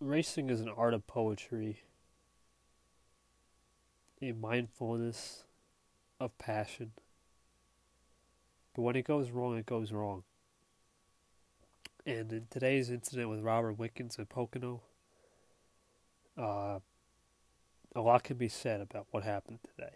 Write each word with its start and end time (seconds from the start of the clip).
racing 0.00 0.50
is 0.50 0.60
an 0.60 0.68
art 0.68 0.94
of 0.94 1.06
poetry, 1.06 1.82
a 4.20 4.32
mindfulness 4.32 5.44
of 6.20 6.36
passion. 6.38 6.92
But 8.74 8.82
when 8.82 8.96
it 8.96 9.06
goes 9.06 9.30
wrong, 9.30 9.56
it 9.56 9.66
goes 9.66 9.92
wrong. 9.92 10.24
And 12.06 12.32
in 12.32 12.46
today's 12.50 12.90
incident 12.90 13.30
with 13.30 13.40
Robert 13.40 13.78
Wickens 13.78 14.18
and 14.18 14.28
Pocono, 14.28 14.82
uh, 16.36 16.80
a 17.94 18.00
lot 18.00 18.24
can 18.24 18.36
be 18.36 18.48
said 18.48 18.80
about 18.80 19.06
what 19.10 19.22
happened 19.22 19.60
today. 19.62 19.94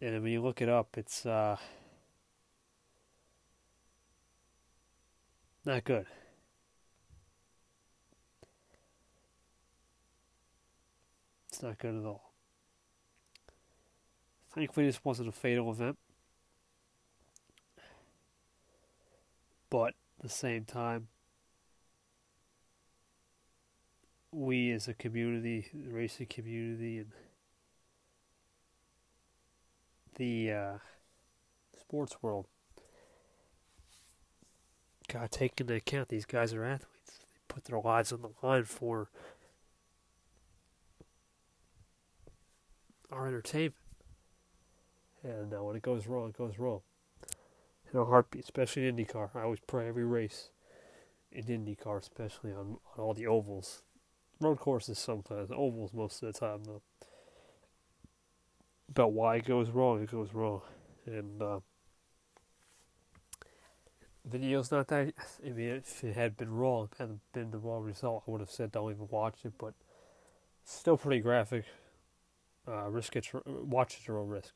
And 0.00 0.22
when 0.22 0.32
you 0.32 0.42
look 0.42 0.60
it 0.60 0.68
up, 0.68 0.98
it's 0.98 1.24
uh, 1.24 1.56
not 5.64 5.84
good. 5.84 6.06
It's 11.54 11.62
not 11.62 11.78
good 11.78 11.94
at 11.94 12.04
all. 12.04 12.32
Thankfully, 14.52 14.86
this 14.86 15.04
wasn't 15.04 15.28
a 15.28 15.32
fatal 15.32 15.70
event. 15.70 15.96
But 19.70 19.90
at 20.18 20.22
the 20.22 20.28
same 20.28 20.64
time, 20.64 21.06
we 24.32 24.72
as 24.72 24.88
a 24.88 24.94
community, 24.94 25.68
the 25.72 25.92
racing 25.92 26.26
community, 26.26 26.98
and 26.98 27.12
the 30.16 30.50
uh, 30.50 30.78
sports 31.78 32.16
world, 32.20 32.46
got 35.06 35.30
to 35.30 35.38
take 35.38 35.60
into 35.60 35.74
account 35.74 36.08
these 36.08 36.26
guys 36.26 36.52
are 36.52 36.64
athletes. 36.64 37.20
They 37.32 37.38
put 37.46 37.66
their 37.66 37.78
lives 37.78 38.12
on 38.12 38.22
the 38.22 38.30
line 38.44 38.64
for 38.64 39.08
our 43.14 43.26
entertainment. 43.26 43.74
And 45.22 45.54
uh, 45.54 45.62
when 45.62 45.76
it 45.76 45.82
goes 45.82 46.06
wrong, 46.06 46.28
it 46.28 46.36
goes 46.36 46.58
wrong. 46.58 46.80
In 47.92 47.98
a 47.98 48.04
heartbeat, 48.04 48.44
especially 48.44 48.86
in 48.88 48.96
IndyCar. 48.96 49.30
I 49.34 49.42
always 49.42 49.60
pray 49.66 49.88
every 49.88 50.04
race 50.04 50.50
in 51.32 51.44
IndyCar, 51.44 52.00
especially 52.00 52.52
on, 52.52 52.78
on 52.96 53.04
all 53.04 53.14
the 53.14 53.26
ovals. 53.26 53.82
Road 54.40 54.58
courses 54.58 54.98
sometimes, 54.98 55.50
ovals 55.50 55.94
most 55.94 56.22
of 56.22 56.32
the 56.32 56.38
time, 56.38 56.64
though. 56.64 56.82
But 58.92 59.08
why 59.08 59.36
it 59.36 59.44
goes 59.44 59.70
wrong, 59.70 60.02
it 60.02 60.10
goes 60.10 60.34
wrong. 60.34 60.60
And, 61.06 61.40
uh, 61.40 61.60
video's 64.24 64.70
not 64.70 64.88
that. 64.88 65.14
I 65.44 65.50
mean, 65.50 65.68
if 65.68 66.04
it 66.04 66.14
had 66.14 66.36
been 66.36 66.50
wrong, 66.50 66.88
hadn't 66.98 67.20
been 67.32 67.50
the 67.50 67.58
wrong 67.58 67.84
result, 67.84 68.24
I 68.26 68.30
would 68.30 68.40
have 68.40 68.50
said 68.50 68.72
don't 68.72 68.90
even 68.90 69.08
watch 69.08 69.38
it. 69.44 69.54
But 69.56 69.74
still 70.64 70.96
pretty 70.96 71.20
graphic. 71.20 71.64
Uh, 72.66 72.88
risk 72.88 73.14
it, 73.16 73.28
watch 73.46 73.98
at 74.00 74.08
your 74.08 74.18
own 74.18 74.28
risk. 74.28 74.54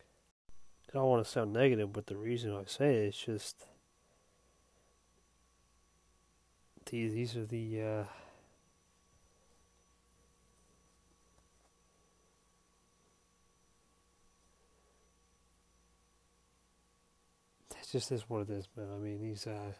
I 0.89 0.95
don't 0.95 1.09
want 1.09 1.25
to 1.25 1.31
sound 1.31 1.53
negative, 1.53 1.93
but 1.93 2.07
the 2.07 2.17
reason 2.17 2.55
I 2.55 2.63
say 2.65 2.95
it 2.95 3.09
is 3.09 3.17
just 3.17 3.67
these 6.87 7.13
these 7.13 7.37
are 7.37 7.45
the 7.45 7.83
uh, 7.83 8.05
it's 17.79 17.93
just 17.93 18.13
is 18.13 18.29
what 18.29 18.49
it 18.49 18.51
is, 18.51 18.69
man. 18.77 18.87
I 18.95 18.99
mean, 18.99 19.21
these 19.21 19.47
uh, 19.47 19.73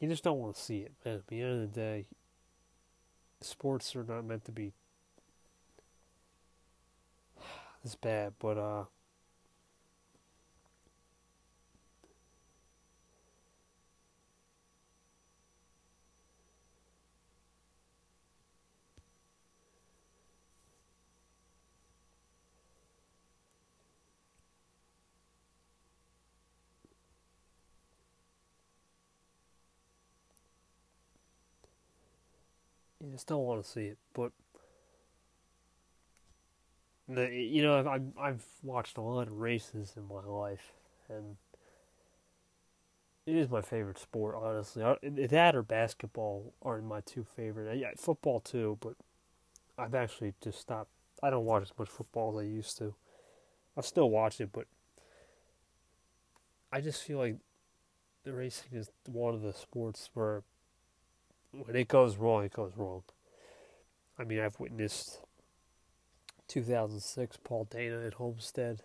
you 0.00 0.08
just 0.08 0.24
don't 0.24 0.38
want 0.38 0.56
to 0.56 0.60
see 0.60 0.78
it, 0.78 0.92
man. 1.04 1.16
At 1.16 1.26
the 1.28 1.40
end 1.40 1.52
of 1.52 1.60
the 1.60 1.80
day, 1.80 2.06
sports 3.40 3.94
are 3.94 4.04
not 4.04 4.24
meant 4.24 4.44
to 4.46 4.52
be 4.52 4.72
this 7.84 7.94
bad, 7.94 8.32
but 8.38 8.58
uh 8.58 8.84
You 33.10 33.18
still 33.18 33.42
want 33.42 33.64
to 33.64 33.68
see 33.68 33.86
it, 33.86 33.98
but 34.14 34.32
the 37.08 37.28
you 37.28 37.62
know 37.62 37.86
I've 37.88 38.02
I've 38.18 38.44
watched 38.62 38.98
a 38.98 39.00
lot 39.00 39.26
of 39.26 39.40
races 39.40 39.94
in 39.96 40.06
my 40.06 40.22
life, 40.24 40.72
and 41.08 41.36
it 43.26 43.34
is 43.34 43.50
my 43.50 43.62
favorite 43.62 43.98
sport. 43.98 44.36
Honestly, 44.40 44.84
that 45.02 45.56
or 45.56 45.62
basketball 45.62 46.54
are 46.62 46.80
my 46.80 47.00
two 47.00 47.24
favorite. 47.24 47.76
Yeah, 47.78 47.90
football 47.96 48.40
too, 48.40 48.78
but 48.80 48.94
I've 49.76 49.94
actually 49.94 50.34
just 50.40 50.60
stopped. 50.60 50.90
I 51.22 51.30
don't 51.30 51.44
watch 51.44 51.64
as 51.64 51.72
much 51.78 51.88
football 51.88 52.38
as 52.38 52.44
I 52.44 52.48
used 52.48 52.78
to. 52.78 52.94
I 53.76 53.80
still 53.80 54.10
watch 54.10 54.40
it, 54.40 54.50
but 54.52 54.66
I 56.72 56.80
just 56.80 57.02
feel 57.02 57.18
like 57.18 57.36
the 58.24 58.32
racing 58.32 58.78
is 58.78 58.90
one 59.06 59.34
of 59.34 59.42
the 59.42 59.52
sports 59.52 60.10
where 60.14 60.42
when 61.52 61.76
it 61.76 61.88
goes 61.88 62.16
wrong, 62.16 62.44
it 62.44 62.52
goes 62.52 62.72
wrong. 62.76 63.02
I 64.18 64.24
mean, 64.24 64.40
I've 64.40 64.60
witnessed 64.60 65.20
2006 66.48 67.38
Paul 67.42 67.66
Dana 67.70 68.06
at 68.06 68.14
Homestead 68.14 68.82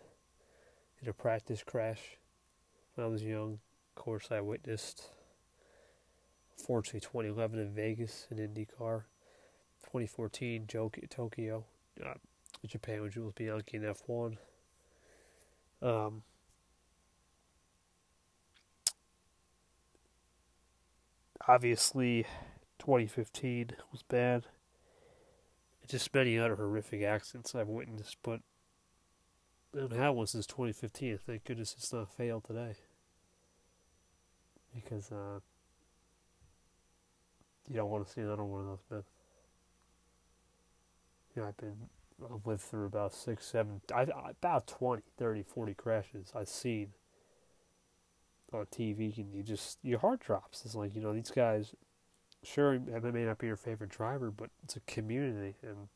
in 1.01 1.09
a 1.09 1.13
practice 1.13 1.63
crash 1.63 2.17
when 2.95 3.05
I 3.05 3.09
was 3.09 3.23
young. 3.23 3.59
Of 3.95 4.03
course, 4.03 4.27
I 4.31 4.41
witnessed, 4.41 5.09
fortunately, 6.55 7.01
2011 7.01 7.59
in 7.59 7.73
Vegas 7.73 8.27
in 8.31 8.37
IndyCar, 8.37 9.03
2014 9.83 10.67
Tokyo, 11.09 11.63
uh, 12.03 12.13
Japan 12.65 13.01
with 13.01 13.13
Jules 13.13 13.33
Bianchi 13.35 13.77
in 13.77 13.83
F1. 13.83 14.37
Um, 15.81 16.23
obviously, 21.47 22.25
2015 22.85 23.71
was 23.91 24.03
bad. 24.03 24.43
Just 25.87 26.13
many 26.13 26.37
other 26.37 26.55
horrific 26.55 27.01
accidents 27.01 27.55
I've 27.55 27.67
witnessed, 27.67 28.17
but 28.21 28.41
haven't 29.73 29.97
had 29.97 30.09
one 30.09 30.27
since 30.27 30.45
2015. 30.45 31.17
Thank 31.25 31.45
goodness 31.45 31.73
it's 31.75 31.91
not 31.91 32.11
failed 32.11 32.43
today. 32.43 32.75
Because 34.75 35.11
uh, 35.11 35.39
you 37.67 37.75
don't 37.75 37.89
want 37.89 38.05
to 38.05 38.13
see 38.13 38.21
another 38.21 38.43
one 38.43 38.61
of 38.61 38.67
those, 38.67 38.79
man. 38.91 39.03
You 41.35 41.41
know, 41.41 41.47
I've 41.47 41.57
been, 41.57 41.75
I've 42.23 42.45
lived 42.45 42.61
through 42.61 42.85
about 42.85 43.15
six, 43.15 43.47
seven, 43.47 43.81
I, 43.93 44.05
about 44.29 44.67
20, 44.67 45.01
30, 45.17 45.43
40 45.43 45.73
crashes 45.73 46.31
I've 46.35 46.49
seen 46.49 46.89
on 48.53 48.67
TV, 48.67 49.17
and 49.17 49.33
you 49.33 49.41
just, 49.41 49.79
your 49.81 49.99
heart 49.99 50.19
drops. 50.19 50.63
It's 50.65 50.75
like, 50.75 50.95
you 50.95 51.01
know, 51.01 51.13
these 51.13 51.31
guys 51.31 51.73
sure, 52.45 52.73
it 52.73 53.13
may 53.13 53.25
not 53.25 53.37
be 53.37 53.47
your 53.47 53.55
favorite 53.55 53.89
driver, 53.89 54.31
but 54.31 54.49
it's 54.63 54.75
a 54.75 54.79
community, 54.81 55.55
and 55.63 55.87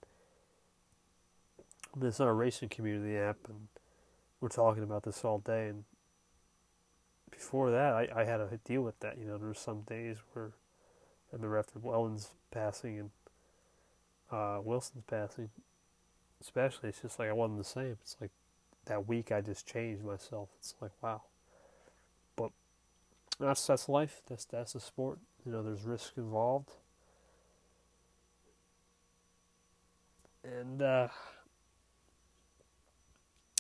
it's 2.02 2.20
not 2.20 2.28
a 2.28 2.34
racing 2.34 2.70
community 2.70 3.18
app, 3.18 3.38
and 3.48 3.68
we're 4.42 4.50
talking 4.50 4.84
about 4.84 5.04
this 5.04 5.24
all 5.24 5.40
day. 5.40 5.68
And 5.68 5.84
before 7.32 7.72
that, 7.72 7.94
I, 7.94 8.08
I 8.16 8.24
had 8.26 8.38
to 8.38 8.60
deal 8.66 8.82
with 8.82 9.00
that. 9.00 9.18
You 9.18 9.26
know, 9.26 9.38
there 9.38 9.48
were 9.48 9.54
some 9.54 9.82
days 9.82 10.18
where 10.34 10.52
I 11.32 11.36
remember 11.36 11.58
after 11.58 11.80
Wheldon's 11.80 12.30
passing 12.52 13.00
and 13.00 13.10
uh, 14.32 14.60
Wilson's 14.64 15.04
passing, 15.08 15.50
especially, 16.42 16.90
it's 16.90 17.02
just 17.02 17.20
like 17.20 17.30
I 17.30 17.34
wasn't 17.34 17.60
the 17.60 17.64
same. 17.64 17.98
It's 18.02 18.16
like 18.22 18.32
that 18.86 19.08
week 19.08 19.32
I 19.32 19.42
just 19.42 19.68
changed 19.68 20.04
myself. 20.04 20.50
It's 20.60 20.76
like 20.82 20.92
wow. 21.02 21.22
That's 23.40 23.66
that's 23.66 23.90
life. 23.90 24.22
That's 24.28 24.46
that's 24.46 24.76
a 24.76 24.80
sport. 24.80 25.20
You 25.46 25.52
know, 25.52 25.64
there's 25.64 25.84
risk 25.84 26.14
involved. 26.18 26.72
And 30.44 30.82
uh, 30.82 31.08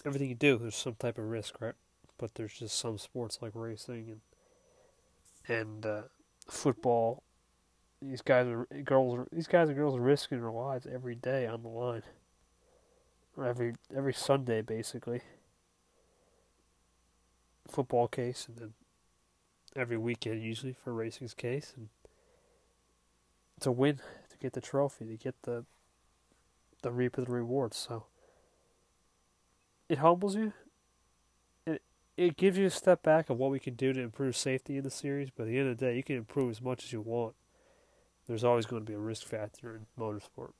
everything 0.06 0.30
you 0.30 0.36
do, 0.36 0.58
there's 0.58 0.76
some 0.76 0.96
type 0.96 1.18
of 1.18 1.26
risk, 1.26 1.62
right? 1.62 1.76
But 2.18 2.36
there's 2.36 2.54
just 2.54 2.78
some 2.78 2.98
sports 2.98 3.40
like 3.42 3.52
racing 3.56 4.10
and 4.10 4.22
and 5.48 5.86
uh, 5.86 6.02
football. 6.48 7.24
These 8.02 8.22
guys 8.22 8.48
are 8.48 8.66
girls. 8.84 9.28
These 9.32 9.48
guys 9.48 9.70
and 9.70 9.78
girls 9.78 9.96
are 9.96 10.02
risking 10.02 10.42
their 10.42 10.52
lives 10.52 10.88
every 10.92 11.16
day 11.16 11.48
on 11.48 11.64
the 11.64 11.70
line, 11.70 12.04
or 13.36 13.46
every 13.46 13.74
every 13.96 14.14
Sunday, 14.14 14.62
basically. 14.62 15.22
football 17.68 18.08
case, 18.08 18.48
and 18.48 18.58
then 18.58 18.74
every 19.76 19.98
weekend 19.98 20.42
usually 20.42 20.74
for 20.74 20.94
racing's 20.94 21.34
case, 21.34 21.74
and 21.76 21.90
a 23.66 23.72
win 23.72 23.98
to 24.30 24.38
get 24.38 24.54
the 24.54 24.62
trophy, 24.62 25.06
to 25.06 25.18
get 25.18 25.36
the 25.44 25.66
the 26.82 26.92
reap 26.92 27.18
of 27.18 27.26
the 27.26 27.32
rewards. 27.32 27.78
So 27.78 28.06
it 29.90 29.98
humbles 29.98 30.36
you. 30.36 30.54
It 31.66 31.82
it 32.16 32.38
gives 32.38 32.58
you 32.58 32.66
a 32.66 32.72
step 32.72 33.04
back 33.04 33.30
of 33.30 33.38
what 33.38 33.52
we 33.52 33.60
can 33.60 33.74
do 33.74 33.94
to 33.94 34.00
improve 34.00 34.38
safety 34.38 34.78
in 34.78 34.84
the 34.84 34.92
series. 34.92 35.30
But 35.30 35.44
at 35.44 35.50
the 35.50 35.60
end 35.60 35.70
of 35.70 35.78
the 35.78 35.86
day, 35.86 35.96
you 35.96 36.04
can 36.04 36.16
improve 36.16 36.52
as 36.52 36.62
much 36.62 36.86
as 36.86 36.94
you 36.94 37.02
want. 37.02 37.36
There's 38.28 38.44
always 38.44 38.66
going 38.66 38.84
to 38.84 38.90
be 38.90 38.96
a 38.96 39.00
risk 39.00 39.26
factor 39.26 39.76
in 39.76 39.88
motorsport. 40.00 40.52